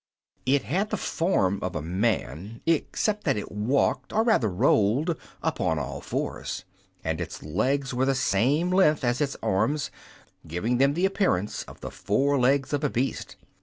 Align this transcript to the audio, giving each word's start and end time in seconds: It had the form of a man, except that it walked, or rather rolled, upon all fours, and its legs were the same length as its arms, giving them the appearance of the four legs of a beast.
It 0.47 0.63
had 0.63 0.89
the 0.89 0.97
form 0.97 1.59
of 1.61 1.75
a 1.75 1.81
man, 1.83 2.61
except 2.65 3.23
that 3.25 3.37
it 3.37 3.51
walked, 3.51 4.11
or 4.11 4.23
rather 4.23 4.49
rolled, 4.49 5.15
upon 5.43 5.77
all 5.77 6.01
fours, 6.01 6.65
and 7.03 7.21
its 7.21 7.43
legs 7.43 7.93
were 7.93 8.05
the 8.07 8.15
same 8.15 8.71
length 8.71 9.03
as 9.03 9.21
its 9.21 9.37
arms, 9.43 9.91
giving 10.47 10.79
them 10.79 10.95
the 10.95 11.05
appearance 11.05 11.61
of 11.65 11.81
the 11.81 11.91
four 11.91 12.39
legs 12.39 12.73
of 12.73 12.83
a 12.83 12.89
beast. 12.89 13.35